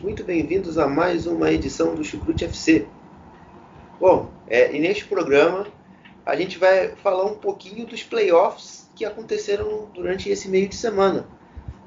[0.00, 2.86] Muito bem-vindos a mais uma edição do Chucrute FC.
[3.98, 5.66] Bom, é, e neste programa
[6.24, 11.26] a gente vai falar um pouquinho dos playoffs que aconteceram durante esse meio de semana.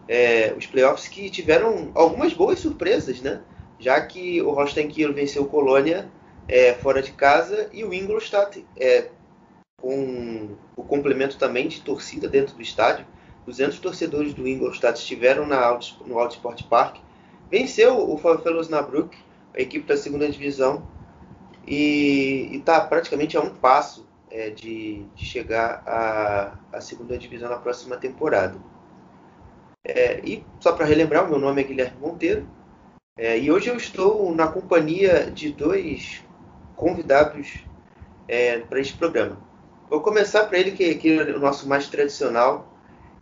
[0.08, 3.42] É, os playoffs que tiveram algumas boas surpresas, né?
[3.80, 6.10] Já que o Holstein Kiel venceu o Colônia
[6.50, 9.08] é, fora de casa e o Ingolstadt, é,
[9.80, 13.06] com o complemento também de torcida dentro do estádio,
[13.46, 16.98] 200 torcedores do Ingolstadt estiveram na no Auto Sport Park.
[17.52, 19.18] Venceu o VfL Osnabrück,
[19.54, 20.88] a equipe da segunda divisão,
[21.68, 27.98] e está praticamente a um passo é, de, de, chegar à, segunda divisão na próxima
[27.98, 28.58] temporada.
[29.84, 32.48] É, e só para relembrar, meu nome é Guilherme Monteiro,
[33.18, 36.24] é, e hoje eu estou na companhia de dois
[36.78, 37.66] convidados
[38.30, 39.38] é, para este programa.
[39.90, 42.74] Vou começar para ele, que, que é o nosso mais tradicional,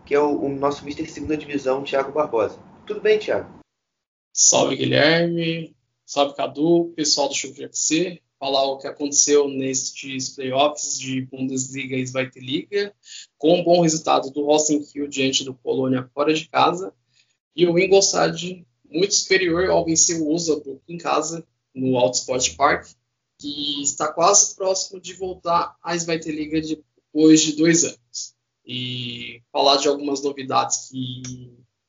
[0.06, 2.60] que é o, o nosso Mister Segunda Divisão, Thiago Barbosa.
[2.86, 3.59] Tudo bem, Thiago?
[4.32, 5.76] Salve, Guilherme.
[6.06, 8.22] Salve, Cadu, pessoal do Chucre FC.
[8.40, 12.40] Falar o que aconteceu nestes playoffs de Bundesliga e Zweite
[13.38, 16.94] com um bom resultado do Holstein Kiel diante do Colônia fora de casa,
[17.54, 22.88] e o Ingolstadt muito superior ao vencer o Osnabrück em casa, no Alto Sport Park,
[23.40, 28.36] que está quase próximo de voltar à Zweite depois de dois anos
[28.66, 31.22] e falar de algumas novidades que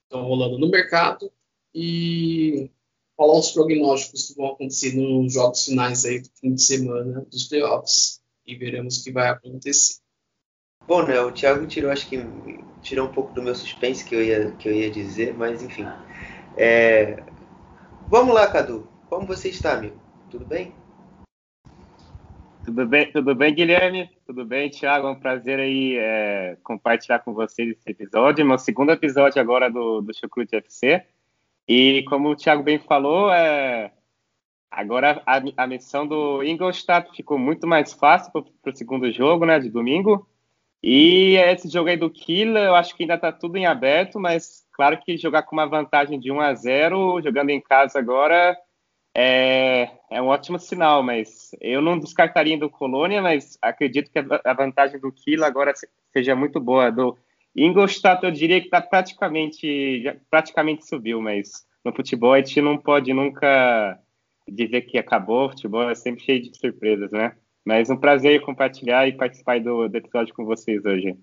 [0.05, 1.33] estão rolando no mercado
[1.75, 2.71] e
[3.17, 7.49] falar os prognósticos que vão acontecer nos jogos finais aí do fim de semana dos
[7.49, 10.01] playoffs e veremos o que vai acontecer.
[10.87, 12.19] Bom, né, o Thiago tirou, acho que
[12.83, 15.87] tirou um pouco do meu suspense que eu ia, que eu ia dizer, mas enfim.
[16.57, 17.23] É...
[18.09, 18.89] Vamos lá, Cadu.
[19.09, 20.01] Como você está, amigo?
[20.31, 20.75] Tudo bem?
[22.65, 24.11] Tudo bem, tudo bem, Guilherme?
[24.27, 25.07] Tudo bem, Thiago?
[25.07, 30.01] É um prazer aí é, compartilhar com vocês esse episódio, meu segundo episódio agora do,
[30.01, 31.05] do Chucrute FC.
[31.73, 33.93] E como o Thiago bem falou, é,
[34.69, 39.57] agora a, a missão do Ingolstadt ficou muito mais fácil para o segundo jogo, né,
[39.61, 40.27] de domingo.
[40.83, 44.67] E esse jogo aí do Kiel, eu acho que ainda está tudo em aberto, mas
[44.73, 48.59] claro que jogar com uma vantagem de 1 a 0, jogando em casa agora,
[49.15, 54.55] é, é um ótimo sinal, mas eu não descartaria do Colônia, mas acredito que a
[54.55, 55.73] vantagem do Kiel agora
[56.13, 56.91] seja muito boa.
[56.91, 57.17] Do
[57.57, 63.13] Ingolstadt eu diria que está praticamente, praticamente subiu, mas no futebol a gente não pode
[63.13, 63.99] nunca
[64.49, 67.33] dizer que acabou, o futebol é sempre cheio de surpresas, né?
[67.65, 71.17] Mas um prazer compartilhar e participar do, do episódio com vocês hoje.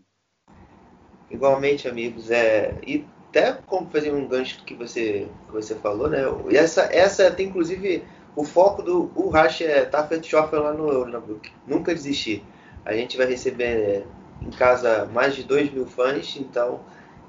[1.30, 2.30] Igualmente, amigos.
[2.32, 6.24] É, e até como fazer um gancho que você, que você falou, né?
[6.52, 8.04] Essa, essa tem inclusive
[8.36, 11.52] o foco do o Rash é Taffetschoffer lá no Osnabrück.
[11.68, 12.44] Nunca desistir.
[12.86, 14.06] A gente vai receber
[14.42, 16.82] em casa mais de 2 mil fãs, então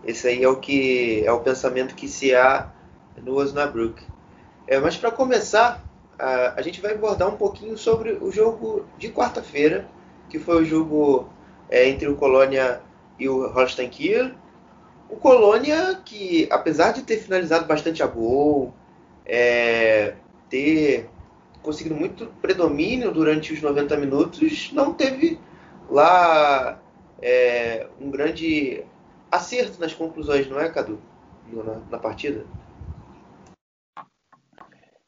[0.04, 2.70] esse aí é o que é o pensamento que se há
[3.22, 4.02] no Osnabrück.
[4.66, 5.82] É, mas para começar,
[6.18, 9.88] a, a, gente vai abordar um pouquinho sobre o jogo de quarta-feira,
[10.28, 11.28] que foi o jogo
[11.70, 12.80] é, entre o Colônia
[13.18, 14.30] e o Holstein Kiel.
[15.08, 18.74] O Colônia, que apesar de ter finalizado bastante a gol,
[19.24, 20.14] é,
[20.50, 21.08] ter
[21.62, 25.38] conseguido muito predomínio durante os 90 minutos, não teve
[25.90, 26.78] lá
[27.20, 28.84] é, um grande
[29.30, 31.00] acerto nas conclusões, não é, Cadu?
[31.52, 32.44] Na, na partida?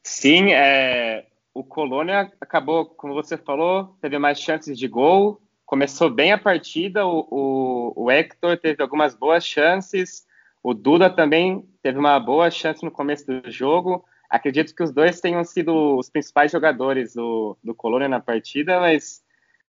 [0.03, 6.31] Sim, é, o Colônia acabou, como você falou, teve mais chances de gol, começou bem
[6.31, 10.25] a partida, o, o, o, Hector teve algumas boas chances,
[10.63, 14.03] o Duda também teve uma boa chance no começo do jogo.
[14.29, 19.20] Acredito que os dois tenham sido os principais jogadores do, do Colônia na partida, mas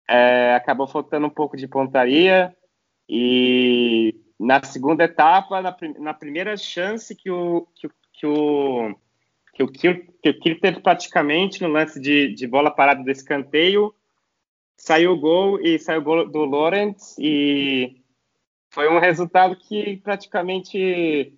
[0.08, 2.56] é, acabou faltando um pouco de pontaria.
[3.08, 8.96] E na segunda etapa, na, na primeira chance que o, que, que o
[9.56, 13.96] que o Kiel, teve praticamente no lance de, de bola parada do escanteio,
[14.76, 18.04] saiu o gol e saiu o gol do Lawrence e
[18.70, 21.34] foi um resultado que praticamente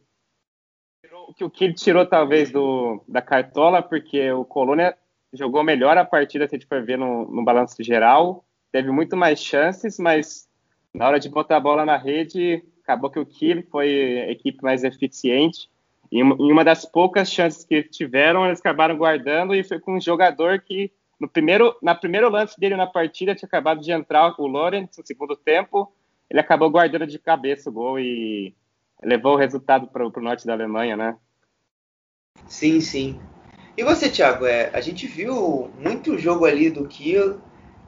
[1.36, 4.98] que o Kiel tirou talvez do, da cartola, porque o Colônia
[5.32, 8.47] jogou melhor a partida, se a gente for ver no, no balanço geral.
[8.78, 10.48] Teve muito mais chances, mas
[10.94, 14.62] na hora de botar a bola na rede, acabou que o Kiel foi a equipe
[14.62, 15.68] mais eficiente.
[16.12, 20.00] E em uma das poucas chances que tiveram, eles acabaram guardando e foi com um
[20.00, 24.46] jogador que no primeiro, na primeiro lance dele na partida tinha acabado de entrar o
[24.46, 25.92] Lorenz no segundo tempo,
[26.30, 28.54] ele acabou guardando de cabeça o gol e
[29.02, 31.18] levou o resultado para o norte da Alemanha, né?
[32.46, 33.20] Sim, sim.
[33.76, 34.46] E você, Thiago?
[34.46, 37.42] É, a gente viu muito jogo ali do Kiel,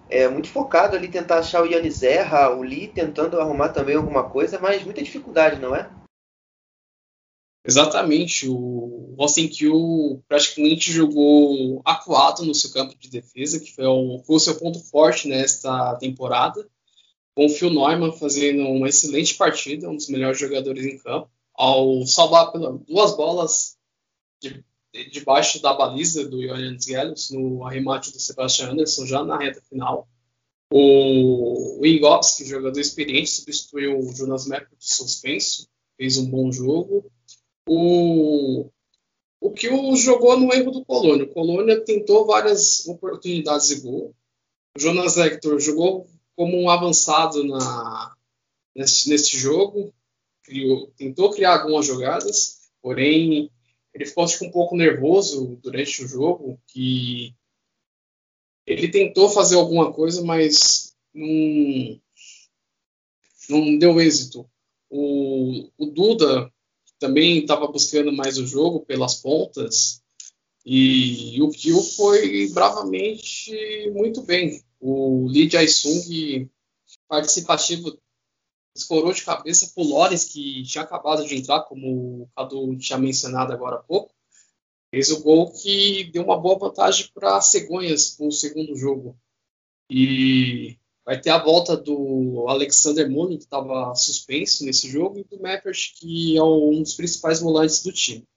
[0.10, 4.30] é, muito focado ali tentar achar o Yannis Erra, o Lee tentando arrumar também alguma
[4.30, 5.90] coisa, mas muita dificuldade, não é?
[7.64, 8.48] Exatamente.
[8.50, 14.36] O Austin Kiel praticamente jogou acuado no seu campo de defesa, que foi o, foi
[14.38, 16.68] o seu ponto forte nesta temporada,
[17.36, 22.06] com o Phil Neumann fazendo uma excelente partida, um dos melhores jogadores em campo, ao
[22.08, 22.52] salvar
[22.88, 23.78] duas bolas
[24.42, 24.64] de,
[25.12, 30.08] debaixo da baliza do Johannes Gellos no arremate do Sebastian Anderson já na reta final.
[30.72, 37.12] O Wingowski, jogador experiente, substituiu o Jonas Merkel de suspenso, fez um bom jogo.
[37.68, 38.70] O,
[39.40, 41.26] o que o jogou no erro do Colônia.
[41.26, 44.14] O Colônia tentou várias oportunidades de gol.
[44.78, 48.16] O Jonas Hector jogou como um avançado na,
[48.76, 49.94] nesse, nesse jogo,
[50.44, 53.52] criou, tentou criar algumas jogadas, porém
[53.94, 57.34] ele ficou acho, um pouco nervoso durante o jogo, que
[58.66, 62.00] ele tentou fazer alguma coisa, mas não,
[63.50, 64.50] não deu êxito.
[64.90, 66.52] O, o Duda
[67.00, 70.04] também estava buscando mais o jogo pelas pontas,
[70.66, 74.62] e o Kyo foi bravamente muito bem.
[74.80, 76.50] O Lee Jae-sung,
[77.08, 77.98] participativo
[78.80, 83.54] escorou de cabeça pro Lores, que tinha acabado de entrar, como o Cadu tinha mencionado
[83.54, 84.14] agora há pouco.
[84.92, 89.18] Fez o gol que deu uma boa vantagem para Cegonhas no segundo jogo.
[89.90, 95.42] E vai ter a volta do Alexander Moon, que estava suspenso nesse jogo, e do
[95.42, 98.28] Mappert, que é um dos principais volantes do time.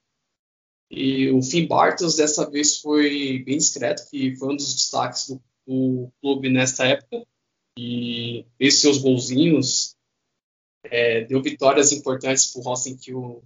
[0.91, 5.43] E o Finn Bartels dessa vez foi bem discreto, que foi um dos destaques do,
[5.67, 7.27] do clube nesta época.
[7.79, 9.97] E fez seus golzinhos,
[10.85, 13.43] é, deu vitórias importantes para o Rossin Kiel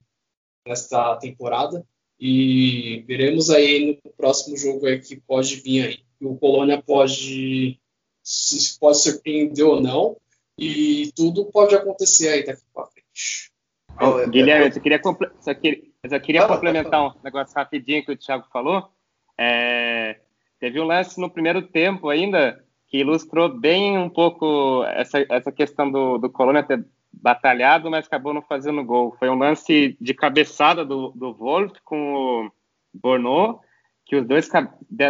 [0.67, 1.87] nesta temporada.
[2.19, 5.99] E veremos aí no próximo jogo aí que pode vir aí.
[6.21, 7.79] O Colônia pode
[8.23, 10.17] se pode surpreender ou não.
[10.59, 13.53] E tudo pode acontecer aí daqui para frente.
[14.01, 15.01] Oh, Guilherme, eu queria,
[15.41, 18.91] só queria, só queria complementar um negócio rapidinho que o Thiago falou.
[19.39, 20.19] É,
[20.59, 25.91] teve um lance no primeiro tempo ainda que ilustrou bem um pouco essa, essa questão
[25.91, 26.85] do, do Colônia ter
[27.21, 29.17] batalhado, mas acabou não fazendo gol.
[29.19, 32.51] Foi um lance de cabeçada do, do Wolf com o
[32.95, 33.61] Bornô,
[34.05, 34.49] que os dois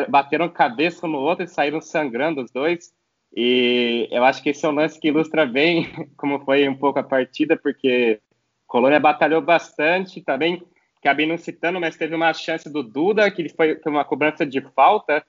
[0.09, 2.95] bateram cabeça um no outro e saíram sangrando os dois.
[3.35, 6.99] E eu acho que esse é um lance que ilustra bem como foi um pouco
[6.99, 8.21] a partida, porque
[8.67, 10.63] Colônia batalhou bastante, também
[10.99, 15.25] acabei não citando, mas teve uma chance do Duda, que foi uma cobrança de falta,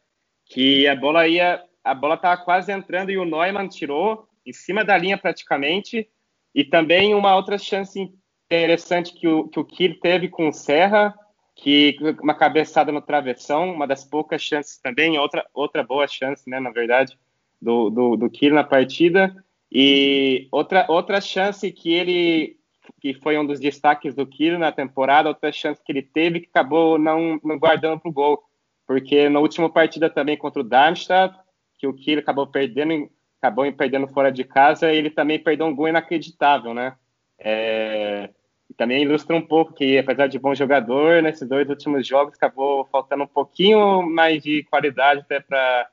[0.46, 4.84] que a bola ia, a bola estava quase entrando e o Neumann tirou em cima
[4.84, 6.10] da linha praticamente,
[6.54, 8.12] e também uma outra chance
[8.46, 11.14] interessante que o, que o Kir teve com o Serra,
[11.56, 16.60] que uma cabeçada no travessão, uma das poucas chances também, outra, outra boa chance, né,
[16.60, 17.18] na verdade,
[17.62, 19.36] do, do, do Kir na partida.
[19.72, 22.58] E outra, outra chance que ele,
[23.02, 26.48] que foi um dos destaques do Kir na temporada, outra chance que ele teve que
[26.48, 28.44] acabou não, não guardando para o gol,
[28.86, 31.38] porque na última partida também contra o Darmstadt,
[31.78, 33.10] que o Kir acabou perdendo
[33.42, 36.96] acabou perdendo fora de casa, ele também perdeu um gol inacreditável, né?
[37.40, 38.30] É,
[38.70, 42.86] e também ilustra um pouco que, apesar de bom jogador, nesses dois últimos jogos acabou
[42.92, 45.90] faltando um pouquinho mais de qualidade até para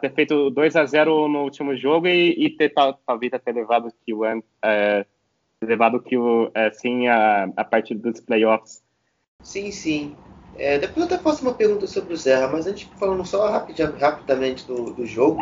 [0.00, 2.74] ter feito 2 a 0 no último jogo e, e ter
[3.06, 4.24] talvez até levado o Kill,
[4.62, 5.06] é,
[5.62, 8.82] levado o Kill assim a, a partir dos playoffs.
[9.42, 10.16] Sim, sim.
[10.56, 14.66] É, depois eu até faço uma pergunta sobre o Zerra, mas antes falando só rapidamente
[14.66, 15.40] do, do jogo,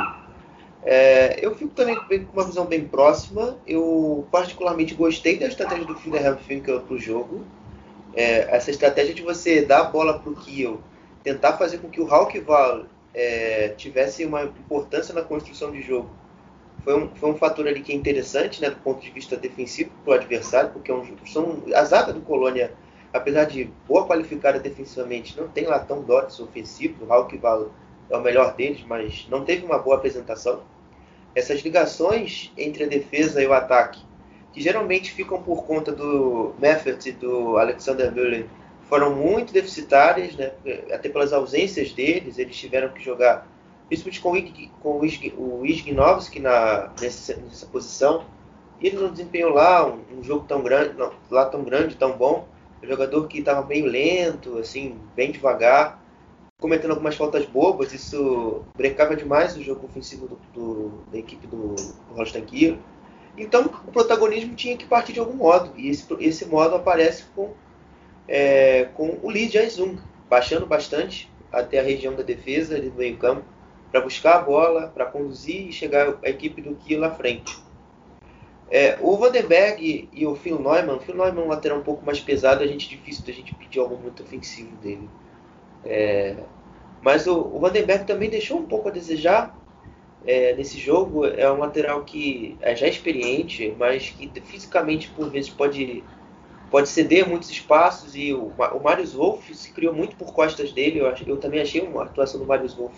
[0.83, 3.59] é, eu fico também com uma visão bem próxima.
[3.67, 7.45] Eu particularmente gostei da estratégia do Finderham Finkel para o jogo.
[8.15, 10.81] É, essa estratégia de você dar a bola para o Kiel,
[11.23, 16.11] tentar fazer com que o Hawkval é, tivesse uma importância na construção de jogo.
[16.83, 19.91] Foi um, foi um fator ali que é interessante né, do ponto de vista defensivo
[20.05, 22.73] para o adversário, porque é um, são, a zaga do Colônia,
[23.13, 27.03] apesar de boa qualificada defensivamente, não tem lá tão dotes ofensivos.
[27.03, 27.07] O
[28.11, 30.63] é o melhor deles, mas não teve uma boa apresentação.
[31.35, 34.01] Essas ligações entre a defesa e o ataque,
[34.53, 38.47] que geralmente ficam por conta do Meffert e do Alexander Müller
[38.89, 40.53] foram muito deficitárias, né?
[40.91, 43.47] até pelas ausências deles, eles tiveram que jogar,
[43.89, 44.99] principalmente com o, Ig, com
[45.61, 48.25] o, Ig, na, nessa, nessa posição,
[48.81, 52.49] ele não desempenhou lá um, um jogo tão grande, não, lá tão grande, tão bom,
[52.83, 56.03] um jogador que estava meio lento, assim, bem devagar,
[56.61, 61.77] cometendo algumas faltas bobas, isso brecava demais o jogo ofensivo do, do, da equipe do,
[61.77, 62.79] do Kiel.
[63.37, 67.53] Então, o protagonismo tinha que partir de algum modo, e esse, esse modo aparece com,
[68.27, 73.17] é, com o Lee Jae-sung, baixando bastante até a região da defesa, ali do meio
[73.17, 73.45] campo,
[73.93, 77.57] para buscar a bola, para conduzir e chegar a equipe do Kiel à frente.
[78.69, 82.05] É, o Vandenberg e o Phil Neumann, o Phil Neumann é um lateral um pouco
[82.05, 85.09] mais pesado, a gente é difícil da gente pedir algo muito ofensivo dele.
[85.85, 86.37] É,
[87.03, 89.57] mas o, o Vandenberg também deixou um pouco a desejar
[90.27, 91.27] é, nesse jogo.
[91.27, 96.03] É um lateral que é já experiente, mas que fisicamente por vezes pode,
[96.71, 98.15] pode ceder muitos espaços.
[98.15, 100.99] E o, o Marius Wolff se criou muito por costas dele.
[101.01, 102.97] Eu, eu também achei uma atuação do Marius Wolff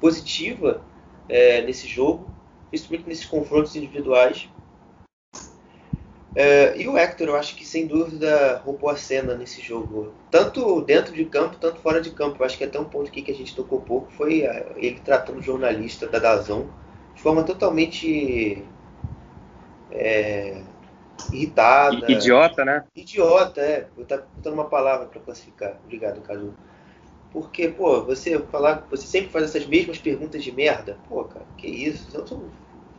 [0.00, 0.82] positiva
[1.28, 2.26] é, nesse jogo,
[2.70, 4.48] principalmente nesses confrontos individuais.
[6.34, 10.12] É, e o Hector, eu acho que sem dúvida roubou a cena nesse jogo.
[10.30, 12.40] Tanto dentro de campo, tanto fora de campo.
[12.40, 14.98] Eu acho que até um ponto aqui que a gente tocou pouco foi é, ele
[15.00, 16.68] tratando o jornalista da Dazão
[17.14, 18.64] de forma totalmente
[19.90, 20.62] é,
[21.30, 22.10] irritada.
[22.10, 22.84] Idiota, né?
[22.96, 23.86] Idiota, é.
[23.96, 25.76] Eu tava botando uma palavra para classificar.
[25.84, 26.54] Obrigado, Cadu.
[27.30, 30.96] Porque, pô, você falar, você sempre faz essas mesmas perguntas de merda.
[31.08, 32.06] Pô, cara, que isso?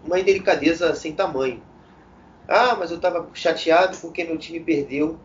[0.03, 1.61] Uma indelicadeza sem tamanho.
[2.47, 5.19] Ah, mas eu estava chateado porque meu time perdeu.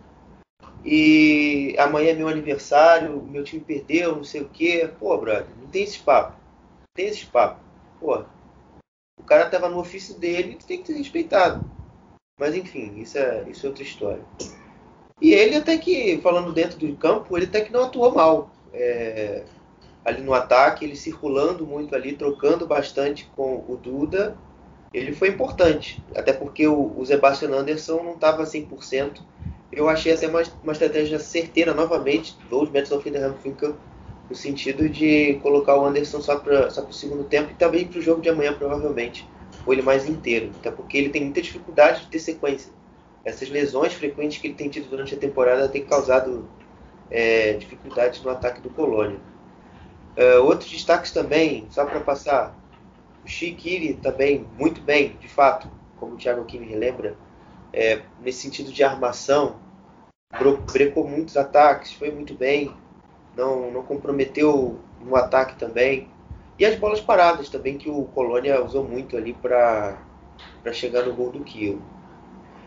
[0.84, 4.90] E amanhã é meu aniversário, meu time perdeu, não sei o quê.
[4.98, 6.32] Pô, brother, não tem esse papo.
[6.32, 7.60] Não tem esse papo.
[8.00, 8.24] Pô,
[9.18, 11.68] o cara estava no ofício dele, tem que ser respeitado.
[12.38, 14.24] Mas enfim, isso é, isso é outra história.
[15.20, 18.50] E ele até que, falando dentro do campo, ele até que não atuou mal.
[18.72, 19.44] É,
[20.04, 24.38] ali no ataque, ele circulando muito ali, trocando bastante com o Duda
[24.92, 29.20] ele foi importante, até porque o, o Sebastian Anderson não estava 100%.
[29.70, 33.08] Eu achei até uma, uma estratégia certeira novamente dos Mets of
[33.42, 33.76] Finkel
[34.28, 37.98] no sentido de colocar o Anderson só para só o segundo tempo e também para
[37.98, 39.26] o jogo de amanhã, provavelmente,
[39.64, 42.72] ou ele mais inteiro, até porque ele tem muita dificuldade de ter sequência.
[43.24, 46.48] Essas lesões frequentes que ele tem tido durante a temporada têm causado
[47.10, 49.18] é, dificuldades no ataque do Colônia.
[50.16, 52.54] Uh, outros destaques também, só para passar,
[53.24, 57.16] o Shikiri também, muito bem, de fato, como o Thiago me relembra,
[57.72, 59.56] é, nesse sentido de armação,
[60.72, 62.74] brecou muitos ataques, foi muito bem,
[63.36, 66.08] não, não comprometeu no ataque também.
[66.58, 69.96] E as bolas paradas também, que o Colônia usou muito ali para
[70.72, 71.78] chegar no gol do Kiel.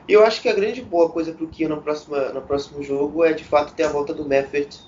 [0.08, 2.81] E eu acho que a grande boa coisa para o Kiel no próximo, no próximo
[2.81, 4.79] jogo é de fato ter a volta do Meffert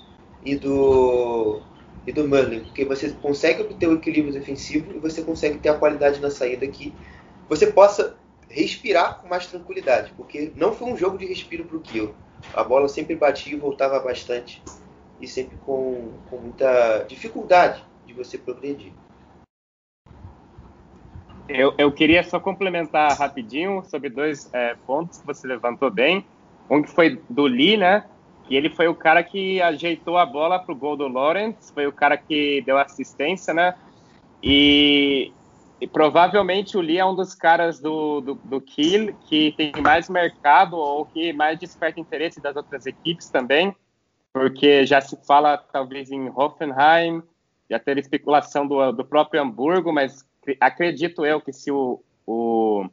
[0.44, 1.60] e do
[2.06, 5.74] e do Merlin, porque você consegue obter o equilíbrio defensivo e você consegue ter a
[5.74, 6.94] qualidade na saída que
[7.48, 8.16] você possa
[8.48, 12.14] respirar com mais tranquilidade, porque não foi um jogo de respiro para o Kiel.
[12.52, 14.62] A bola sempre batia e voltava bastante
[15.20, 18.92] e sempre com, com muita dificuldade de você progredir.
[21.48, 26.26] Eu, eu queria só complementar rapidinho sobre dois é, pontos que você levantou bem.
[26.70, 28.04] Um que foi do Lee, né?
[28.48, 31.86] E ele foi o cara que ajeitou a bola para o gol do Lawrence, foi
[31.86, 33.74] o cara que deu assistência, né?
[34.42, 35.32] E,
[35.80, 40.10] e provavelmente o Lee é um dos caras do, do, do Kiel que tem mais
[40.10, 43.74] mercado ou que mais desperta interesse das outras equipes também,
[44.32, 47.22] porque já se fala talvez em Hoffenheim,
[47.70, 50.28] já teve especulação do, do próprio Hamburgo, mas
[50.60, 52.86] acredito eu que se o, o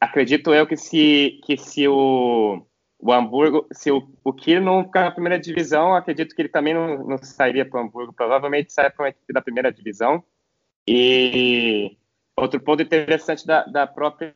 [0.00, 2.64] acredito eu que se que se o
[3.04, 6.72] o Hamburgo, se o, o Kiel não ficar na primeira divisão, acredito que ele também
[6.72, 10.24] não, não sairia para o Hamburgo, provavelmente sai para uma equipe da primeira divisão.
[10.88, 11.98] E
[12.34, 14.34] outro ponto interessante da, da própria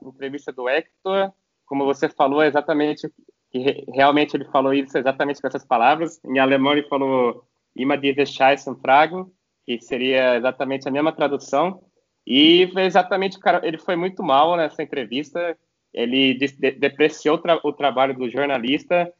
[0.00, 1.32] entrevista do Hector,
[1.66, 3.10] como você falou, é exatamente
[3.50, 6.20] que realmente ele falou isso exatamente com essas palavras.
[6.24, 7.44] Em alemão ele falou
[7.74, 9.26] "Ima diese Scheißen fragen",
[9.66, 11.82] que seria exatamente a mesma tradução.
[12.24, 15.58] E exatamente, cara, ele foi muito mal nessa entrevista
[15.94, 19.10] ele de depreciou tra o trabalho do jornalista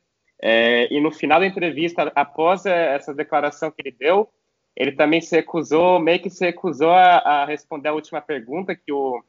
[0.46, 4.28] é, e no final da entrevista, após essa declaração que ele deu,
[4.76, 8.92] ele também se recusou, meio que se recusou a, a responder a última pergunta que
[8.92, 9.22] o,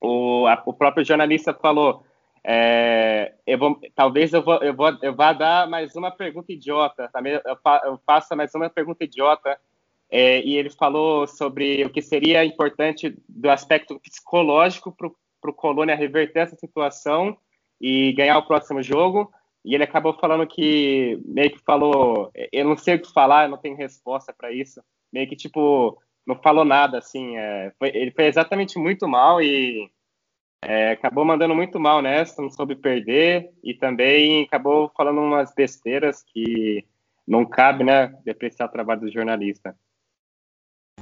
[0.00, 2.04] o, a, o próprio jornalista falou.
[2.42, 7.10] É, eu vou, talvez eu vou, eu vou, eu vá dar mais uma pergunta idiota,
[7.12, 9.58] também eu, eu faço mais uma pergunta idiota.
[10.08, 14.94] É, e ele falou sobre o que seria importante do aspecto psicológico
[15.40, 17.36] para o Colônia reverter essa situação
[17.80, 19.30] e ganhar o próximo jogo.
[19.64, 23.50] e ele acabou falando que meio que falou, eu não sei o que falar, eu
[23.50, 24.80] não tenho resposta para isso,
[25.12, 29.90] meio que tipo não falou nada assim, é, foi, ele foi exatamente muito mal e
[30.62, 36.22] é, acabou mandando muito mal nessa, não soube perder e também acabou falando umas besteiras
[36.22, 36.84] que
[37.26, 39.76] não cabe, né, depreciar o trabalho do jornalista.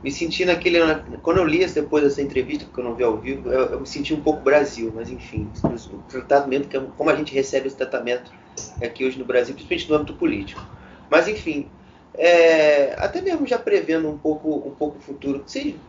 [0.05, 0.79] Me senti naquele.
[1.23, 3.87] Quando eu li depois dessa entrevista, porque eu não vi ao vivo, eu, eu me
[3.87, 8.31] senti um pouco Brasil, mas enfim, o tratamento, como a gente recebe esse tratamento
[8.83, 10.63] aqui hoje no Brasil, principalmente no âmbito político.
[11.11, 11.71] Mas enfim,
[12.13, 15.43] é, até mesmo já prevendo um pouco, um pouco o futuro.
[15.47, 15.81] Sim,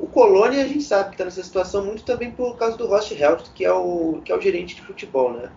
[0.00, 3.08] o Colônia a gente sabe que está nessa situação muito também por causa do Ross
[3.12, 5.52] Held, que é o que é o gerente de futebol, né?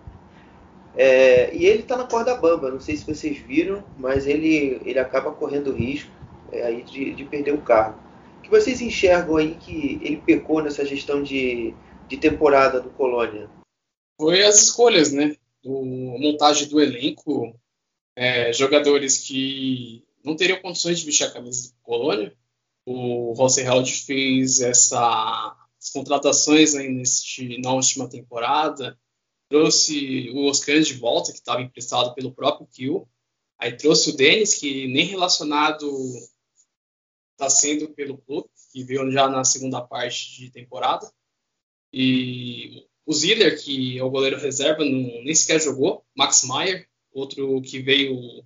[0.96, 2.70] É, e ele está na corda bamba.
[2.70, 6.21] Não sei se vocês viram, mas ele ele acaba correndo risco
[6.54, 8.00] aí de, de perder o cargo.
[8.38, 11.74] O que vocês enxergam aí que ele pecou nessa gestão de,
[12.08, 13.50] de temporada do Colônia?
[14.20, 15.36] Foi as escolhas, né?
[15.64, 15.84] Do
[16.20, 17.56] montagem do elenco,
[18.16, 22.36] é, jogadores que não teriam condições de vestir a camisa do Colônia
[22.86, 28.98] o Rosenheld fez essa, as contratações aí neste, na última temporada,
[29.50, 33.10] trouxe o Oscar de volta, que estava emprestado pelo próprio Kiel,
[33.58, 35.88] aí trouxe o Denis, que nem relacionado
[37.42, 41.12] está sendo pelo clube, que veio já na segunda parte de temporada,
[41.92, 47.60] e o Ziller, que é o goleiro reserva, não, nem sequer jogou, Max Meyer, outro
[47.64, 48.46] que veio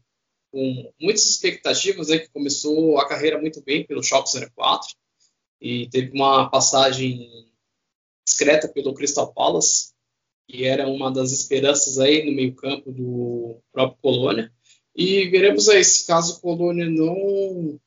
[0.49, 4.95] com muitas expectativas, né, que começou a carreira muito bem pelo Schalke 04
[5.59, 7.29] e teve uma passagem
[8.25, 9.93] discreta pelo Crystal Palace,
[10.47, 14.51] que era uma das esperanças aí no meio-campo do próprio Colônia.
[14.95, 17.79] E veremos aí se caso o Colônia não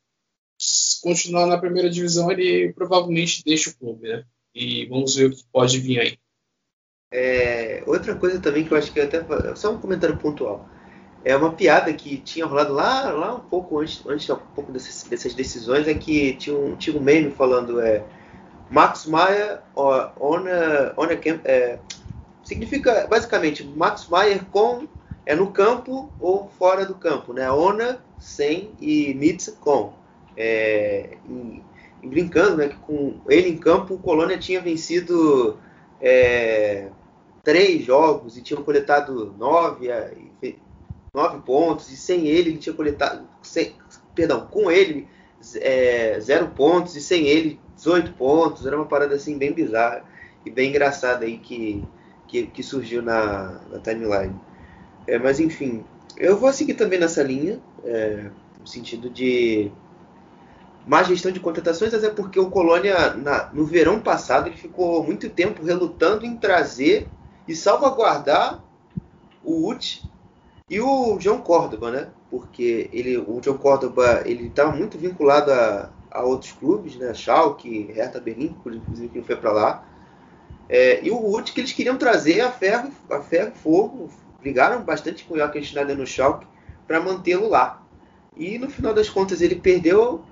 [1.03, 4.25] continuar na primeira divisão, ele provavelmente deixa o clube, né?
[4.55, 6.19] E vamos ver o que pode vir aí.
[7.11, 9.25] É, outra coisa também que eu acho que até
[9.55, 10.69] só um comentário pontual
[11.25, 15.03] é uma piada que tinha rolado lá, lá um pouco antes, antes um pouco dessas,
[15.05, 18.05] dessas decisões, é que tinha um, tinha um meme falando é,
[18.71, 21.79] Max Meyer on a, on a camp, é,
[22.45, 24.87] significa basicamente Max Meyer com
[25.27, 27.51] é no campo ou fora do campo, né?
[27.51, 29.93] Ona sem e Mitz com.
[30.41, 31.19] É,
[32.05, 32.69] brincando, né?
[32.69, 35.59] Que com ele em campo, o Colônia tinha vencido
[36.01, 36.89] é,
[37.43, 39.89] três jogos e tinham coletado nove,
[41.13, 43.29] nove pontos, e sem ele ele tinha coletado.
[43.43, 43.75] Sem,
[44.15, 45.09] perdão, com ele
[45.57, 48.67] é, zero pontos, e sem ele 18 pontos.
[48.67, 50.05] Era uma parada assim bem bizarra
[50.45, 51.85] e bem engraçada aí que,
[52.27, 54.35] que, que surgiu na, na timeline.
[55.07, 55.85] É, mas enfim,
[56.17, 59.71] eu vou seguir também nessa linha, é, no sentido de
[60.89, 65.29] má gestão de contratações, até porque o Colônia, na, no verão passado, ele ficou muito
[65.29, 67.07] tempo relutando em trazer
[67.47, 68.65] e salvaguardar
[69.45, 70.03] o UT
[70.69, 72.09] e o John Córdoba, né?
[72.31, 77.13] Porque ele, o John Córdoba ele estava muito vinculado a, a outros clubes, né?
[77.13, 79.85] Schalke, Hertha Berlim, inclusive que foi para lá.
[80.71, 84.09] É, e o Wood que eles queriam trazer a ferro, a ferro e fogo,
[84.41, 86.47] brigaram bastante com o Joachim Schneider no Schalke
[86.87, 87.83] para mantê-lo lá.
[88.35, 90.25] E no final das contas ele perdeu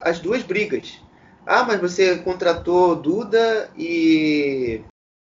[0.00, 1.00] as duas brigas.
[1.46, 4.82] Ah, mas você contratou Duda e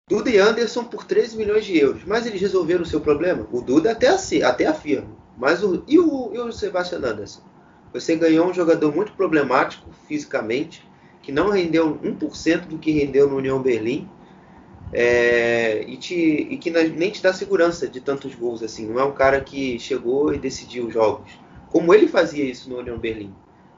[0.09, 2.03] Duda e Anderson por 13 milhões de euros.
[2.05, 3.47] Mas eles resolveram o seu problema?
[3.51, 5.07] O Duda até, assim, até afirma.
[5.37, 7.41] Mas o, e, o, e o Sebastian Anderson?
[7.93, 10.85] Você ganhou um jogador muito problemático fisicamente,
[11.21, 14.09] que não rendeu 1% do que rendeu no União Berlim.
[14.93, 18.85] É, e, te, e, que nem te dá segurança de tantos gols assim.
[18.87, 21.31] Não é um cara que chegou e decidiu os jogos.
[21.69, 23.33] Como ele fazia isso no União Berlim,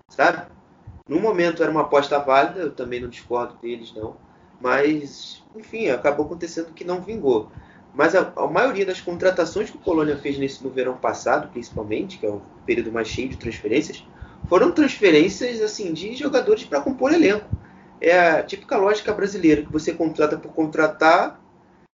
[0.09, 0.47] sabe?
[1.07, 4.15] No momento era uma aposta válida, eu também não discordo deles, não.
[4.61, 7.51] Mas enfim, acabou acontecendo que não vingou.
[7.93, 12.17] Mas a, a, maioria das contratações que o Colônia fez nesse, no verão passado, principalmente,
[12.17, 14.05] que é o período mais cheio de transferências,
[14.47, 17.49] foram transferências assim de jogadores para compor elenco.
[17.99, 21.39] É a típica lógica brasileira, que você contrata por contratar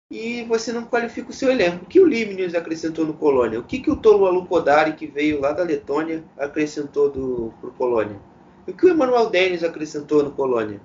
[0.09, 1.83] e você não qualifica o seu elenco.
[1.83, 3.59] O que o Limnius acrescentou no Colônia?
[3.59, 7.11] O que, que o Tolo Alukodari, que veio lá da Letônia, acrescentou
[7.59, 8.32] para o Colônia?
[8.67, 10.79] O que o Emmanuel Dennis acrescentou no Colônia?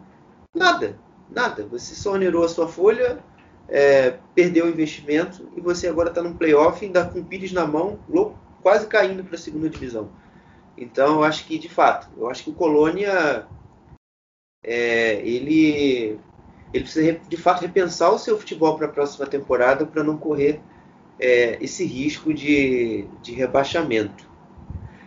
[0.54, 0.98] Nada.
[1.30, 1.66] Nada.
[1.66, 3.22] Você só onerou a sua folha,
[3.68, 7.66] é, perdeu o investimento e você agora está no playoff, ainda com o Pires na
[7.66, 10.10] mão, louco, quase caindo para a segunda divisão.
[10.76, 13.46] Então, eu acho que, de fato, eu acho que o Colônia,
[14.62, 16.18] é, ele,
[16.72, 20.60] ele precisa, de fato, repensar o seu futebol para a próxima temporada para não correr
[21.18, 24.27] é, esse risco de, de rebaixamento.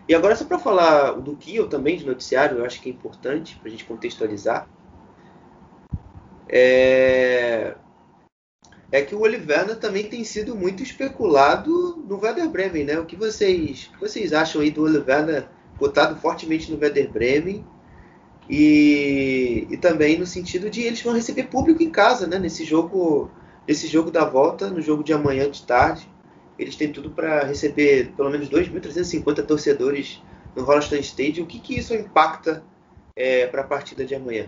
[0.08, 3.56] E agora, só para falar do Kiel também, de noticiário, eu acho que é importante
[3.58, 4.68] para a gente contextualizar.
[6.50, 7.76] É...
[8.92, 13.00] é que o Oliverna também tem sido muito especulado no Werder Bremen, né?
[13.00, 17.66] O que vocês, o que vocês acham aí do Oliverna botado fortemente no Werder Bremen?
[18.50, 22.38] E, e também no sentido de eles vão receber público em casa, né?
[22.38, 23.32] Nesse jogo,
[23.66, 26.10] nesse jogo da volta, no jogo de amanhã de tarde,
[26.64, 30.22] eles têm tudo para receber pelo menos 2.350 torcedores
[30.56, 31.44] no Holstein Stadium.
[31.44, 32.64] O que, que isso impacta
[33.16, 34.48] é, para a partida de amanhã?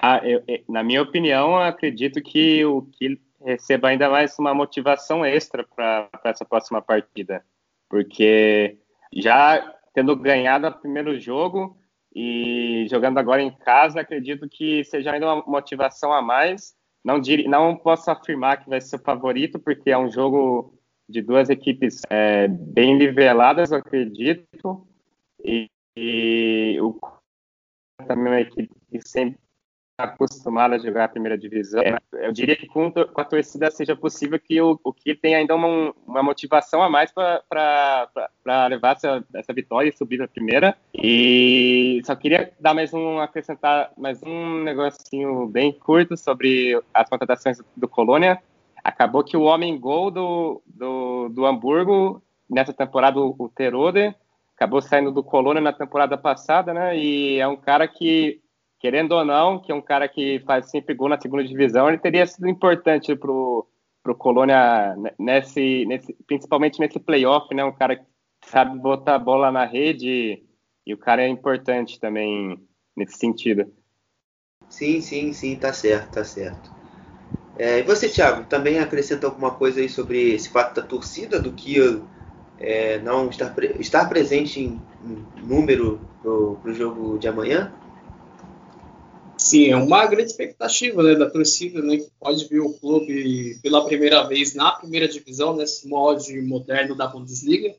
[0.00, 5.64] Ah, eu, na minha opinião, acredito que o que receba ainda mais uma motivação extra
[5.64, 7.44] para essa próxima partida,
[7.88, 8.76] porque
[9.14, 11.78] já tendo ganhado o primeiro jogo
[12.14, 16.74] e jogando agora em casa, acredito que seja ainda uma motivação a mais.
[17.04, 20.75] Não, não posso afirmar que vai ser o favorito, porque é um jogo
[21.08, 24.86] de duas equipes é, bem niveladas, eu acredito,
[25.44, 26.98] e, e o
[28.06, 29.38] também é uma equipe que sempre
[29.98, 31.80] acostumado a jogar a primeira divisão.
[31.82, 35.54] É, eu diria que com, a torcida seja possível que o, o que tenha ainda
[35.54, 40.76] uma, uma motivação a mais para levar essa, essa vitória e subir na primeira.
[40.94, 47.58] E só queria dar mais um, acrescentar mais um negocinho bem curto sobre as contratações
[47.74, 48.38] do Colônia.
[48.86, 54.14] Acabou que o homem gol do, do, do Hamburgo nessa temporada, o Terode,
[54.54, 56.96] acabou saindo do Colônia na temporada passada, né?
[56.96, 58.40] E é um cara que
[58.78, 61.98] querendo ou não, que é um cara que faz sempre gol na segunda divisão, ele
[61.98, 63.66] teria sido importante pro
[64.04, 67.64] pro Colônia nesse, nesse principalmente nesse playoff, né?
[67.64, 68.04] Um cara que
[68.44, 70.44] sabe botar a bola na rede
[70.86, 72.56] e o cara é importante também
[72.96, 73.66] nesse sentido.
[74.68, 76.75] Sim, sim, sim, tá certo, tá certo.
[77.58, 81.52] É, e você, Thiago, também acrescenta alguma coisa aí sobre esse fato da torcida do
[81.52, 81.76] que
[82.58, 84.80] é, não estar, estar presente em,
[85.42, 87.72] número pro, pro jogo de amanhã?
[89.38, 93.84] Sim, é uma grande expectativa né, da torcida, né, que pode ver o clube pela
[93.84, 97.74] primeira vez na primeira divisão, nesse molde moderno da Bundesliga.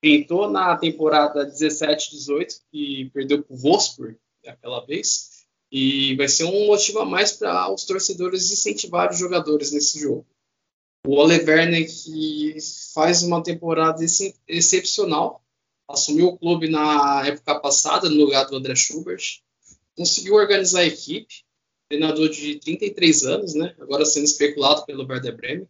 [0.00, 5.35] Tentou na temporada 17-18, que perdeu para o Wolfsburg aquela vez,
[5.70, 10.26] e vai ser um motivo a mais para os torcedores incentivar os jogadores nesse jogo.
[11.06, 12.56] O Ole Werner, que
[12.92, 14.04] faz uma temporada
[14.48, 15.42] excepcional,
[15.88, 19.40] assumiu o clube na época passada, no lugar do André Schubert,
[19.96, 21.44] conseguiu organizar a equipe,
[21.88, 23.74] treinador de 33 anos, né?
[23.78, 25.68] Agora sendo especulado pelo Werder Bremen,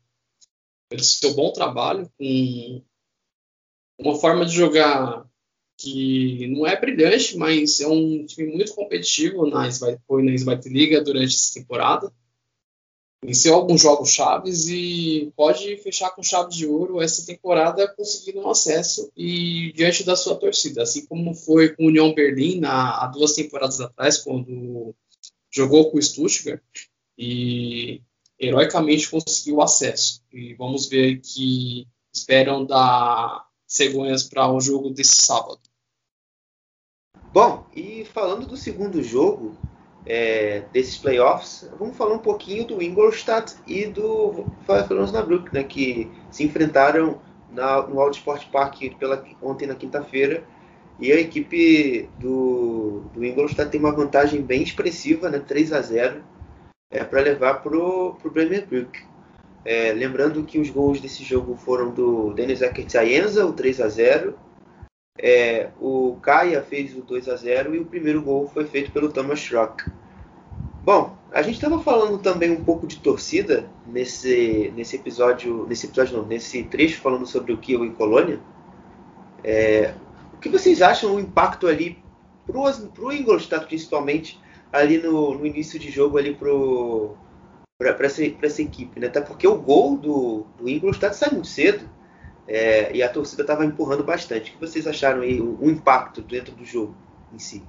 [0.88, 2.82] pelo seu bom trabalho, com
[3.98, 5.25] uma forma de jogar
[5.76, 9.70] que não é brilhante, mas é um time muito competitivo na
[10.06, 12.12] foi na Liga durante essa temporada.
[13.22, 18.50] Venceu alguns jogos chaves e pode fechar com chave de ouro essa temporada conseguindo um
[18.50, 23.06] acesso e diante da sua torcida, assim como foi com o União Berlim na, há
[23.08, 24.94] duas temporadas atrás, quando
[25.50, 26.62] jogou com o Stuttgart
[27.18, 28.00] e
[28.38, 30.22] heroicamente conseguiu acesso.
[30.32, 35.60] E vamos ver que esperam dar cegonhas para o jogo desse sábado.
[37.32, 39.54] Bom, e falando do segundo jogo,
[40.06, 44.46] é, desses playoffs, vamos falar um pouquinho do Ingolstadt e do
[45.02, 50.44] Osnabrück, né, que se enfrentaram na, no Auto Sport Park pela, ontem na quinta-feira.
[50.98, 56.22] E a equipe do, do Ingolstadt tem uma vantagem bem expressiva, né, 3 a 0
[56.90, 59.04] é, para levar para o Bremerbrück.
[59.64, 62.94] É, lembrando que os gols desse jogo foram do Denis Eckert
[63.44, 64.38] o 3 a 0
[65.18, 69.10] é, o Kaia fez o 2 a 0 e o primeiro gol foi feito pelo
[69.10, 69.84] Thomas Schrock.
[70.84, 76.18] Bom, a gente estava falando também um pouco de torcida nesse, nesse episódio, nesse episódio
[76.18, 78.40] não, nesse trecho falando sobre o Kiel e Colônia.
[79.42, 79.94] É,
[80.34, 81.98] o que vocês acham o impacto ali
[82.46, 84.40] para o Ingolstadt principalmente
[84.72, 89.06] ali no, no, início de jogo ali para essa, essa equipe, né?
[89.08, 91.88] Até porque o gol do, do Ingolstadt sai muito cedo
[92.48, 94.50] é, e a torcida estava empurrando bastante.
[94.50, 96.96] O que vocês acharam aí, o, o impacto dentro do jogo
[97.32, 97.62] em si?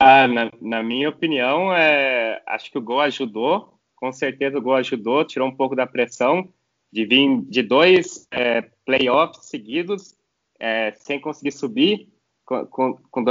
[0.00, 3.74] Ah, na, na, minha opinião, é, acho que o gol ajudou.
[3.96, 6.48] Com certeza o gol ajudou, tirou um pouco da pressão
[6.90, 10.16] de vir de dois é, playoffs seguidos
[10.58, 12.08] é, sem conseguir subir.
[12.46, 13.24] Com, com,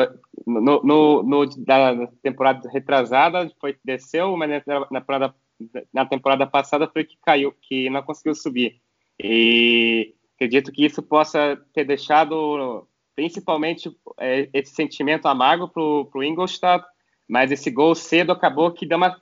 [0.48, 5.34] no, no, no, na temporada retrasada foi desceu, mas na, na,
[5.92, 8.80] na temporada passada foi que caiu, que não conseguiu subir.
[9.22, 16.86] E Acredito que isso possa ter deixado principalmente é, esse sentimento amargo para o Ingolstadt,
[17.28, 19.14] mas esse gol cedo acabou que deu uma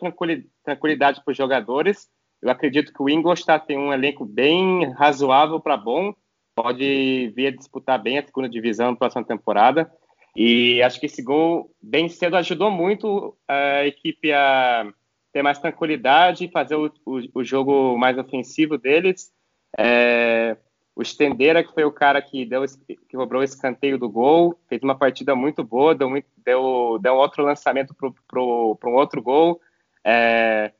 [0.64, 2.08] tranquilidade para os jogadores.
[2.40, 6.14] Eu acredito que o Ingolstadt tem um elenco bem razoável para bom,
[6.56, 9.92] pode vir a disputar bem a segunda divisão na próxima temporada.
[10.36, 14.88] E acho que esse gol bem cedo ajudou muito a equipe a
[15.34, 19.32] ter mais tranquilidade e fazer o, o, o, jogo mais ofensivo deles.
[19.76, 20.56] É,
[20.98, 24.82] o Stendera, que foi o cara que deu que cobrou o escanteio do gol, fez
[24.82, 26.10] uma partida muito boa, deu,
[26.44, 29.62] deu, deu outro lançamento para um outro gol.
[30.04, 30.74] É,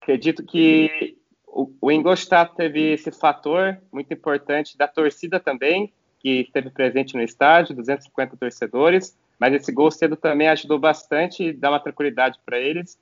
[0.00, 6.70] acredito que o, o Ingolstadt teve esse fator muito importante da torcida também, que esteve
[6.70, 12.38] presente no estádio, 250 torcedores, mas esse gol cedo também ajudou bastante, dá uma tranquilidade
[12.46, 12.98] para eles.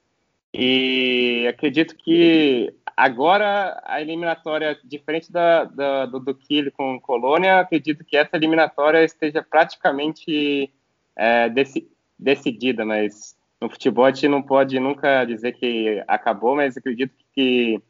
[0.53, 6.39] E acredito que agora a eliminatória, diferente da, da, do, do
[6.77, 10.73] com Colônia, acredito que essa eliminatória esteja praticamente
[11.17, 16.77] é, dec, decidida, mas no futebol a gente não pode nunca dizer que acabou, mas
[16.77, 17.81] acredito que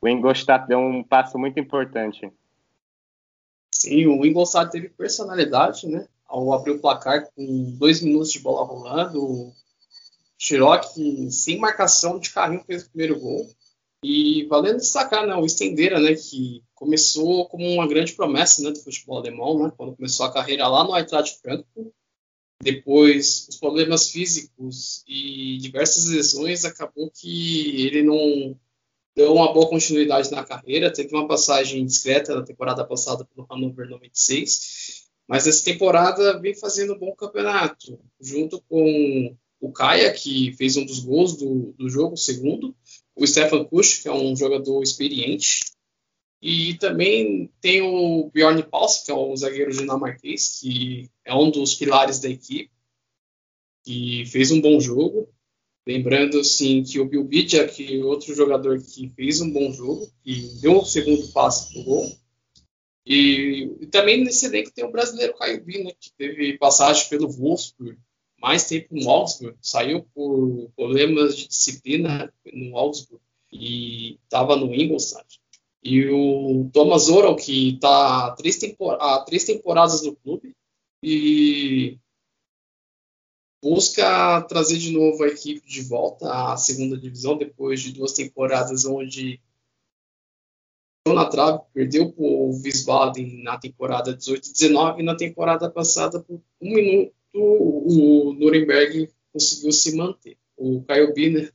[0.00, 2.32] o Ingolstadt deu um passo muito importante.
[3.74, 6.06] Sim, o Ingolstadt teve personalidade, né?
[6.26, 9.52] Ao abrir o placar com dois minutos de bola rolando, o
[10.38, 13.50] Cherokee, sem marcação de carrinho, fez o primeiro gol.
[14.04, 18.78] E valendo destacar, né, o Estendera, né, que começou como uma grande promessa né, do
[18.78, 21.92] futebol alemão, né, quando começou a carreira lá no Eintracht Frankfurt.
[22.62, 28.58] Depois, os problemas físicos e diversas lesões acabou que ele não
[29.14, 33.88] deu uma boa continuidade na carreira, teve uma passagem discreta na temporada passada pelo Hannover
[33.88, 40.76] 96, mas essa temporada vem fazendo um bom campeonato, junto com o Kaia, que fez
[40.76, 42.74] um dos gols do, do jogo, segundo,
[43.18, 45.60] o Stefan Kusch, que é um jogador experiente,
[46.40, 51.74] e também tem o Bjorn Paus, que é o zagueiro dinamarquês, que é um dos
[51.74, 52.70] pilares da equipe,
[53.84, 55.28] que fez um bom jogo.
[55.86, 60.08] Lembrando, assim, que o Bill Bidja, que é outro jogador que fez um bom jogo,
[60.24, 62.16] e deu um segundo passe pro gol.
[63.04, 67.98] E, e, também nesse elenco tem o brasileiro Caio Bina, que teve passagem pelo Wolfsburg,
[68.40, 73.22] mais tempo no Augsburg, saiu por problemas de disciplina no Augsburg
[73.52, 75.40] e estava no Ingolstadt.
[75.82, 78.58] E o Thomas Oral, que está três,
[79.00, 80.54] há três temporadas no clube
[81.02, 81.98] e
[83.62, 88.84] busca trazer de novo a equipe de volta à segunda divisão depois de duas temporadas
[88.84, 89.40] onde
[91.06, 96.74] na trave, perdeu para o Wiesbaden na temporada 18-19 e na temporada passada por um
[96.74, 100.36] minuto o Nuremberg conseguiu se manter.
[100.56, 101.52] O Caio Biner,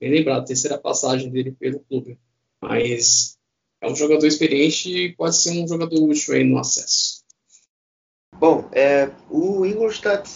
[0.00, 2.18] bem lembrado, terceira passagem dele pelo clube,
[2.60, 3.38] mas
[3.80, 7.24] é um jogador experiente e pode ser um jogador útil aí no acesso.
[8.38, 10.28] Bom, é, o Ingolstadt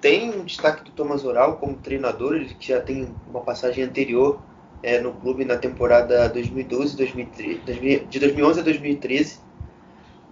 [0.00, 4.40] tem um destaque do Thomas Oral como treinador, ele que já tem uma passagem anterior
[4.82, 9.40] é, no clube na temporada 2012, 2013, de 2011 a 2013.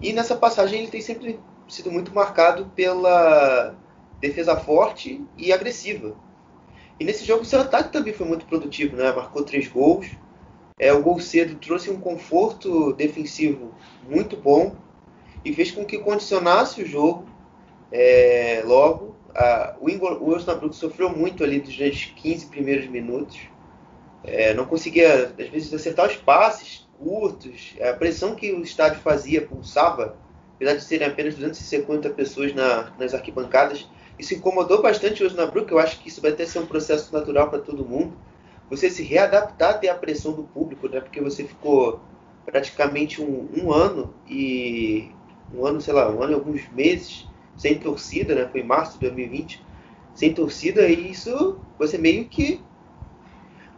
[0.01, 3.75] E nessa passagem ele tem sempre sido muito marcado pela
[4.21, 6.17] defesa forte e agressiva.
[6.99, 9.13] E nesse jogo seu ataque também foi muito produtivo, né?
[9.13, 10.07] Marcou três gols.
[10.79, 13.75] É, o gol cedo trouxe um conforto defensivo
[14.09, 14.77] muito bom
[15.45, 17.27] e fez com que condicionasse o jogo
[17.91, 19.17] é, logo
[19.81, 23.39] o, Ingol, o Osnabrück sofreu muito ali dos 15 primeiros minutos.
[24.25, 27.75] É, não conseguia, às vezes, acertar os passes curtos.
[27.81, 30.17] A pressão que o estádio fazia, pulsava,
[30.55, 35.71] apesar de serem apenas 250 pessoas na, nas arquibancadas, isso incomodou bastante o Osnabrück.
[35.71, 38.17] Eu acho que isso vai até ser um processo natural para todo mundo.
[38.71, 41.01] Você se readaptar até a pressão do público, né?
[41.01, 42.01] porque você ficou
[42.45, 45.11] praticamente um, um ano e
[45.55, 47.27] um ano, sei lá, um ano e alguns meses
[47.57, 48.49] sem torcida, né?
[48.51, 49.65] Foi em março de 2020,
[50.15, 52.61] sem torcida, e isso você meio que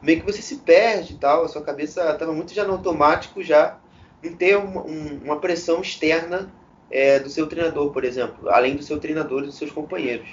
[0.03, 3.79] meio que você se perde tal, a sua cabeça estava muito já no automático já
[4.23, 6.53] não ter uma, um, uma pressão externa
[6.91, 10.29] é, do seu treinador, por exemplo, além do seu treinador e dos seus companheiros.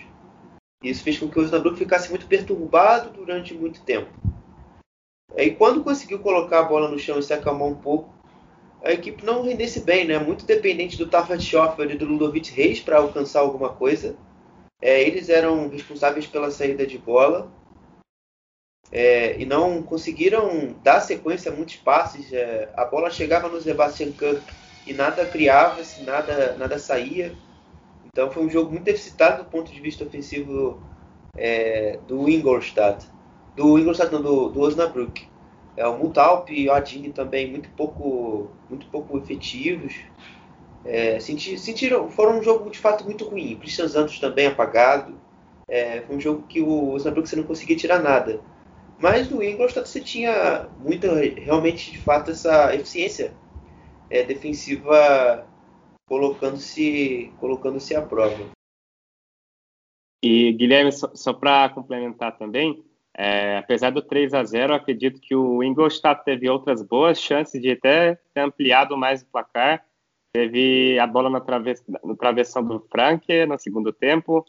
[0.83, 4.09] Isso fez com que o Osnabrück ficasse muito perturbado durante muito tempo.
[5.35, 8.13] E quando conseguiu colocar a bola no chão e se acalmar um pouco,
[8.83, 10.19] a equipe não rendesse bem, né?
[10.19, 14.15] Muito dependente do Tafat Schoffer e do Ludovic Reis para alcançar alguma coisa.
[14.81, 17.51] É, eles eram responsáveis pela saída de bola
[18.91, 22.31] é, e não conseguiram dar sequência a muitos passes.
[22.31, 24.43] É, a bola chegava no Sebastian Kirk
[24.85, 27.33] e nada criava-se, nada, nada saía.
[28.05, 30.81] Então foi um jogo muito deficitário do ponto de vista ofensivo
[31.35, 33.05] é, do Ingolstadt.
[33.55, 35.27] Do Ingolstadt, não, do, do Osnabrück.
[35.75, 39.95] É, o Mutalp e o Adini também muito pouco, muito pouco efetivos.
[40.85, 43.57] É, senti, sentiram, foram um jogo de fato muito ruim.
[43.57, 45.19] Christian Santos também apagado.
[45.67, 48.39] É, foi um jogo que o Osnabrück você não conseguia tirar nada.
[48.99, 53.33] Mas no Ingolstadt você tinha muita, realmente, de fato, essa eficiência
[54.09, 55.47] é, defensiva
[56.07, 58.51] colocando-se colocando-se à prova.
[60.23, 62.83] E Guilherme, só, só para complementar também,
[63.17, 67.71] É, apesar do 3 a 0 acredito que o Ingolstadt teve outras boas chances de
[67.71, 69.85] até ter ampliado mais o placar.
[70.33, 74.43] Teve a bola na, travess, no travessão do Frank no segundo tempo.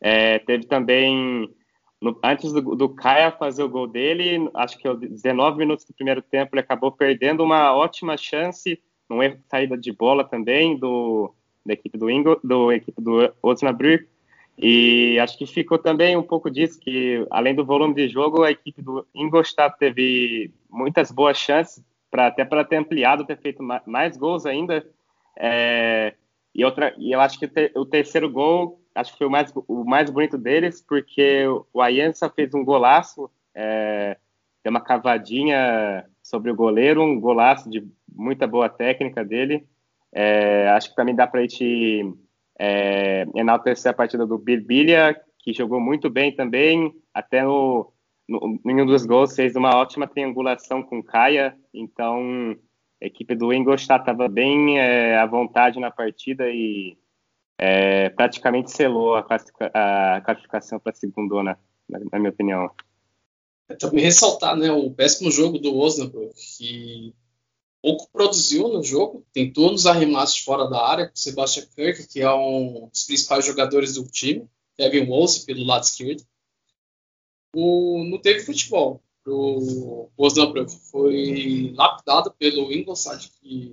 [0.00, 1.54] É, teve também,
[2.00, 5.92] no, antes do, do Kaia fazer o gol dele, acho que aos 19 minutos do
[5.92, 10.76] primeiro tempo, ele acabou perdendo uma ótima chance, num erro de saída de bola também,
[10.76, 11.32] do,
[11.64, 14.06] da equipe do, Ingo, do equipe do Osnabrück.
[14.58, 18.50] E acho que ficou também um pouco disso, que além do volume de jogo, a
[18.50, 24.16] equipe do Ingolstadt teve muitas boas chances, para até para ter ampliado, ter feito mais
[24.16, 24.86] gols ainda.
[25.36, 26.14] É,
[26.54, 29.84] e, outra, e eu acho que o terceiro gol, acho que foi o mais, o
[29.84, 34.16] mais bonito deles, porque o Ayansa fez um golaço, é,
[34.64, 39.64] deu uma cavadinha sobre o goleiro, um golaço de muita boa técnica dele.
[40.12, 42.12] É, acho que também dá para a gente
[42.58, 47.92] é, enaltecer a partida do Birbilha, que jogou muito bem também, até no,
[48.28, 52.56] no, em um dos gols fez uma ótima triangulação com Caia, então
[53.00, 56.98] a equipe do Ingolstadt estava bem é, à vontade na partida e
[57.56, 61.56] é, praticamente selou a, classific a classificação para a segunda, na,
[61.88, 62.68] na minha opinião.
[63.68, 67.14] É, também ressaltar né, o péssimo jogo do Osnabrück, que
[67.82, 72.20] pouco produziu no jogo, tentou nos arremessos fora da área, com o Sebastian Kirk, que
[72.20, 76.24] é um dos principais jogadores do time, Kevin Wolse pelo lado esquerdo.
[77.54, 83.72] O, não teve futebol o Osnabrück, foi lapidado pelo Ingolstadt, que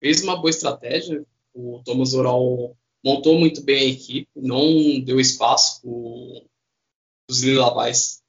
[0.00, 1.24] fez uma boa estratégia.
[1.52, 8.22] O Thomas Oral montou muito bem a equipe, não deu espaço para os Lilabais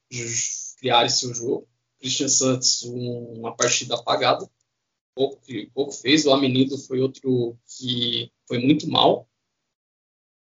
[0.79, 1.67] criarem seu jogo.
[1.99, 4.49] Christian Santos, um, uma partida apagada
[5.15, 5.39] pouco,
[5.73, 6.25] pouco fez.
[6.25, 9.27] O Amenido foi outro que foi muito mal.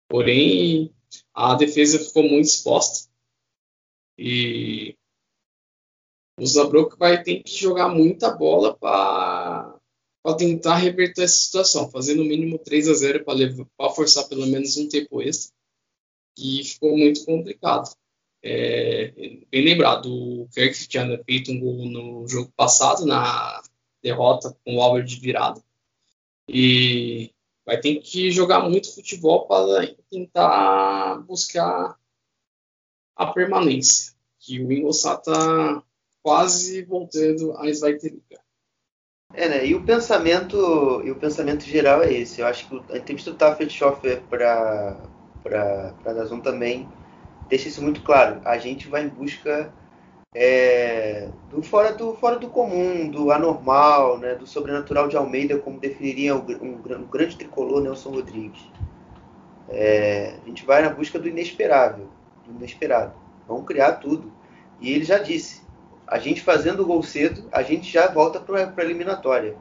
[0.09, 0.93] Porém,
[1.33, 3.09] a defesa ficou muito exposta.
[4.17, 4.95] E
[6.39, 9.79] o Zabrook vai ter que jogar muita bola para
[10.37, 14.87] tentar reverter essa situação, fazer no mínimo 3 a 0 para forçar pelo menos um
[14.87, 15.53] tempo extra.
[16.37, 17.95] E ficou muito complicado.
[18.43, 19.13] É,
[19.51, 23.61] bem lembrado, o Kirk tinha feito um gol no jogo passado, na
[24.01, 25.61] derrota com o Albert de virada.
[26.47, 27.31] E
[27.65, 31.97] vai ter que jogar muito futebol para tentar buscar
[33.15, 34.13] a permanência.
[34.39, 35.83] Que o Ingolstadt está
[36.23, 38.41] quase voltando à Sveiteriga.
[39.33, 39.65] É, né?
[39.65, 42.41] E o pensamento, e o pensamento geral é esse.
[42.41, 44.97] Eu acho que a entrevista do Tafet Schoffer para
[45.43, 46.87] para Dazon também
[47.51, 48.39] deixa isso muito claro.
[48.45, 49.73] A gente vai em busca
[50.33, 55.77] é, do fora do fora do comum, do anormal, né, do sobrenatural de Almeida, como
[55.77, 58.61] definiria o, um, um grande tricolor Nelson Rodrigues.
[59.67, 62.07] É, a gente vai na busca do inesperável,
[62.45, 63.13] do inesperado.
[63.45, 64.31] Vamos criar tudo.
[64.79, 65.61] E ele já disse:
[66.07, 69.57] a gente fazendo o gol cedo, a gente já volta para a eliminatória.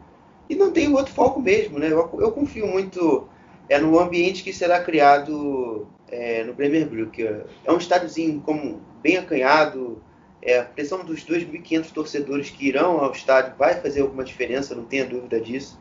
[0.49, 1.89] E não tem outro foco mesmo, né?
[1.89, 3.29] Eu, eu confio muito
[3.69, 7.23] é no ambiente que será criado é, no Bremer Brück.
[7.23, 10.03] É um estádiozinho como bem acanhado,
[10.43, 14.85] é, a pressão dos 2.500 torcedores que irão ao estádio vai fazer alguma diferença, não
[14.85, 15.79] tenha dúvida disso.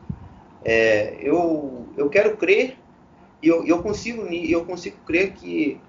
[0.62, 2.76] É, eu, eu quero crer
[3.42, 5.80] e eu, eu, consigo, eu consigo crer que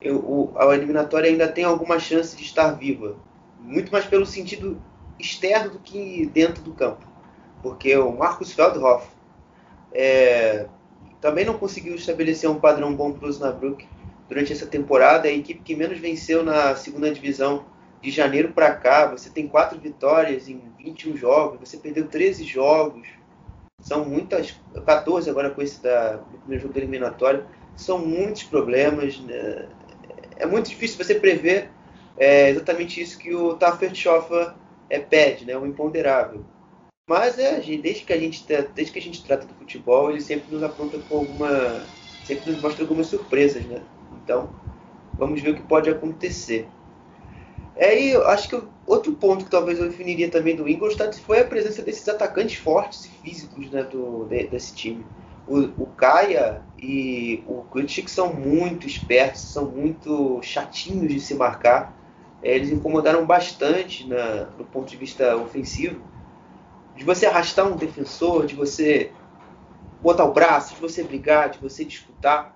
[0.00, 3.16] eu, a eliminatória ainda tem alguma chance de estar viva.
[3.58, 4.80] Muito mais pelo sentido
[5.18, 7.06] externo do que dentro do campo.
[7.62, 9.06] Porque o Marcus Feldhoff
[9.92, 10.66] é,
[11.20, 13.86] também não conseguiu estabelecer um padrão bom para o Osnabrück
[14.28, 15.28] durante essa temporada.
[15.28, 17.64] É a equipe que menos venceu na segunda divisão
[18.00, 23.06] de janeiro para cá, você tem quatro vitórias em 21 jogos, você perdeu 13 jogos,
[23.78, 27.44] são muitas, 14 agora com esse da, do primeiro jogo da eliminatória,
[27.76, 29.68] são muitos problemas, né?
[30.36, 31.70] é muito difícil você prever
[32.16, 34.54] é, exatamente isso que o Taffertschoffer
[34.88, 36.44] é, pede, né, o imponderável.
[37.10, 40.54] Mas é, desde que a gente desde que a gente trata do futebol, ele sempre
[40.54, 41.84] nos aponta com alguma,
[42.24, 43.82] sempre nos mostra algumas surpresas, né?
[44.22, 44.48] Então,
[45.18, 46.68] vamos ver o que pode acontecer.
[47.74, 51.40] É, e eu acho que outro ponto que talvez eu definiria também do Ingolstadt foi
[51.40, 55.04] a presença desses atacantes fortes e físicos né, do, desse time.
[55.48, 61.92] O, o Kaia e o Kutschik são muito espertos, são muito chatinhos de se marcar.
[62.40, 66.08] É, eles incomodaram bastante na, do ponto de vista ofensivo.
[67.00, 69.10] De você arrastar um defensor, de você
[70.02, 72.54] botar o braço, de você brigar, de você disputar.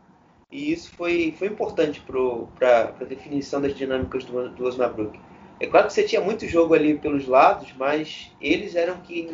[0.53, 5.19] E isso foi, foi importante para a definição das dinâmicas do, do Osnabrück.
[5.59, 9.31] É claro que você tinha muito jogo ali pelos lados, mas eles eram quem,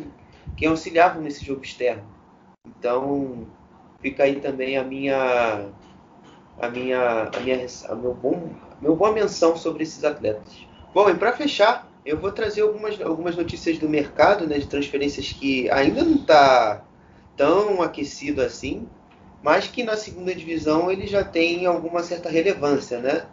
[0.55, 2.05] quem auxiliavam nesse jogo externo.
[2.65, 3.45] Então
[4.01, 5.65] fica aí também a minha
[6.57, 8.49] a minha a minha a meu bom
[8.81, 10.65] meu boa menção sobre esses atletas.
[10.93, 15.31] Bom, e para fechar, eu vou trazer algumas, algumas notícias do mercado, né, de transferências
[15.31, 16.83] que ainda não está
[17.37, 18.87] tão aquecido assim,
[19.43, 23.25] mas que na segunda divisão ele já tem alguma certa relevância, né?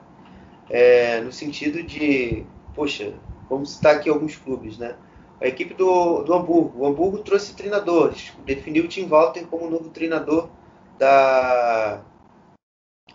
[0.70, 2.44] É, no sentido de,
[2.74, 3.14] poxa,
[3.48, 4.96] vamos citar aqui alguns clubes, né?
[5.40, 6.80] A equipe do, do Hamburgo.
[6.80, 10.50] O Hamburgo trouxe treinadores, definiu o Tim Walter como novo treinador
[10.98, 12.02] da,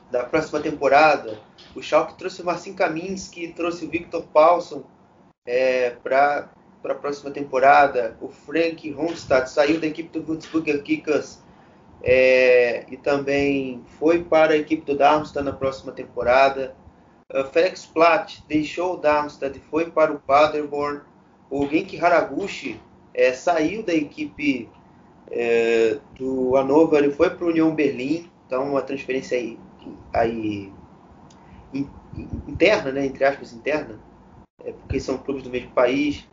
[0.10, 1.40] da próxima temporada.
[1.76, 4.84] O Schalke trouxe o Marcin Kaminski, trouxe o Victor Paulson
[5.46, 6.50] é, para
[6.84, 8.18] a próxima temporada.
[8.22, 11.42] O Frank Ronstadt saiu da equipe do Würzburger Kickers
[12.02, 16.76] é, e também foi para a equipe do Darmstadt na próxima temporada.
[17.34, 21.02] Uh, Felix Platt deixou o Darmstadt e foi para o Paderborn.
[21.50, 22.80] O Genki Haraguchi
[23.14, 24.70] é, saiu da equipe
[25.32, 28.30] é, do Hannover e foi para o União Berlim.
[28.46, 29.58] Então, uma transferência aí,
[30.14, 30.72] aí
[31.74, 31.90] in,
[32.48, 34.00] interna, né, entre aspas, interna,
[34.66, 36.26] é, porque são clubes do mesmo país.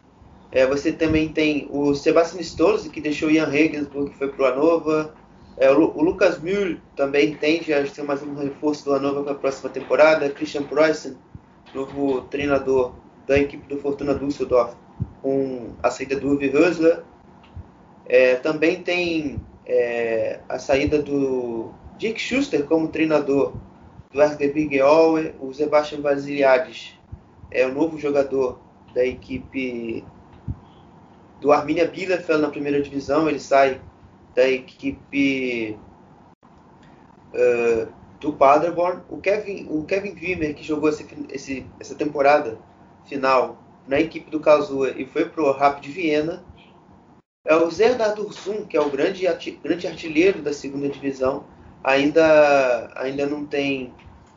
[0.53, 4.43] É, você também tem o Sebastian Stolze, que deixou o Ian Regensburg, que foi para
[4.43, 5.11] o Hannover.
[5.57, 9.33] É, o, o, Lucas Mühl também tende a ser mais um reforço do Hannover para
[9.33, 10.28] a próxima temporada.
[10.31, 11.16] Christian Preussen,
[11.74, 12.95] novo treinador
[13.26, 14.74] da equipe do Fortuna Düsseldorf,
[15.22, 17.03] com a saída do Uwe Hösler.
[18.07, 23.53] É, também tem é, a saída do Dick Schuster como treinador
[24.12, 26.99] do RB Aue, o Sebastian Vasiliades
[27.51, 28.59] é o novo jogador
[28.94, 30.05] da equipe
[31.40, 33.80] do Arminia Bielefeld na primeira divisão, ele sai
[34.34, 35.78] da equipe
[37.34, 39.03] uh, do Paderborn.
[39.09, 42.59] O Kevin, o Kevin Wimmer, que jogou esse, esse, essa temporada
[43.07, 46.44] final na equipe do Karlsruhe e foi para o Rapid Viena.
[47.44, 49.24] É o Zerdar Dursun, que é o grande,
[49.62, 51.44] grande artilheiro da segunda divisão,
[51.82, 53.94] ainda, ainda não tem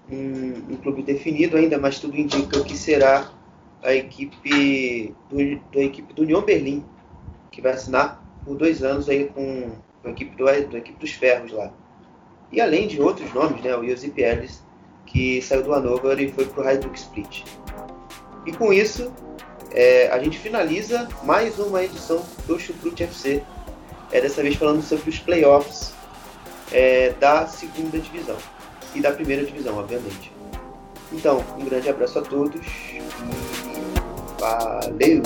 [0.09, 3.31] um, um, clube definido ainda, mas tudo indica que será
[3.81, 5.37] a equipe do,
[5.71, 6.83] da equipe do União Berlim,
[7.51, 11.11] que vai assinar por dois anos aí com, com a equipe, do, da equipe dos
[11.11, 11.71] Ferros lá.
[12.51, 14.63] E além de outros nomes, né, o Josip Ellis,
[15.05, 17.43] que saiu do Hannover e foi para o Hajduk Split.
[18.45, 19.11] E com isso,
[19.71, 23.41] é, a gente finaliza mais uma edição do Chucrute FC.
[24.11, 25.91] É, dessa vez falando sobre os playoffs
[26.71, 28.37] é, da segunda divisão
[28.95, 30.31] e da primeira divisão, obviamente.
[31.11, 33.01] Então, um grande abraço a todos e
[34.39, 35.21] valeu!